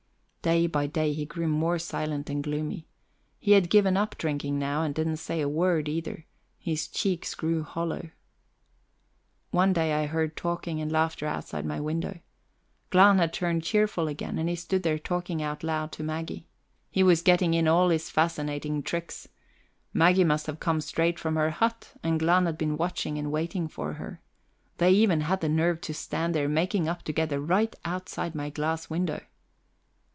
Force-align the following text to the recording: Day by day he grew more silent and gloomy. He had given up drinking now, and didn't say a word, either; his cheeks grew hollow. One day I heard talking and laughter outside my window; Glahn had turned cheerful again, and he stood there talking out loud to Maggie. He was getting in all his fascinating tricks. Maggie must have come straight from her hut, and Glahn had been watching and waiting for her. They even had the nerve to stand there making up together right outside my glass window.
Day 0.43 0.65
by 0.65 0.87
day 0.87 1.13
he 1.13 1.23
grew 1.27 1.47
more 1.47 1.77
silent 1.77 2.27
and 2.27 2.43
gloomy. 2.43 2.87
He 3.37 3.51
had 3.51 3.69
given 3.69 3.95
up 3.95 4.17
drinking 4.17 4.57
now, 4.57 4.81
and 4.81 4.95
didn't 4.95 5.17
say 5.17 5.39
a 5.39 5.47
word, 5.47 5.87
either; 5.87 6.25
his 6.57 6.87
cheeks 6.87 7.35
grew 7.35 7.61
hollow. 7.61 8.09
One 9.51 9.71
day 9.71 9.93
I 9.93 10.07
heard 10.07 10.35
talking 10.35 10.81
and 10.81 10.91
laughter 10.91 11.27
outside 11.27 11.63
my 11.63 11.79
window; 11.79 12.17
Glahn 12.89 13.19
had 13.19 13.33
turned 13.33 13.61
cheerful 13.61 14.07
again, 14.07 14.39
and 14.39 14.49
he 14.49 14.55
stood 14.55 14.81
there 14.81 14.97
talking 14.97 15.43
out 15.43 15.61
loud 15.63 15.91
to 15.91 16.03
Maggie. 16.03 16.47
He 16.89 17.03
was 17.03 17.21
getting 17.21 17.53
in 17.53 17.67
all 17.67 17.89
his 17.89 18.09
fascinating 18.09 18.81
tricks. 18.81 19.27
Maggie 19.93 20.23
must 20.23 20.47
have 20.47 20.59
come 20.59 20.81
straight 20.81 21.19
from 21.19 21.35
her 21.35 21.51
hut, 21.51 21.93
and 22.01 22.19
Glahn 22.19 22.47
had 22.47 22.57
been 22.57 22.77
watching 22.77 23.19
and 23.19 23.31
waiting 23.31 23.67
for 23.67 23.93
her. 23.93 24.21
They 24.79 24.91
even 24.93 25.21
had 25.21 25.41
the 25.41 25.49
nerve 25.49 25.81
to 25.81 25.93
stand 25.93 26.33
there 26.33 26.49
making 26.49 26.87
up 26.87 27.03
together 27.03 27.39
right 27.39 27.75
outside 27.85 28.33
my 28.33 28.49
glass 28.49 28.89
window. 28.89 29.21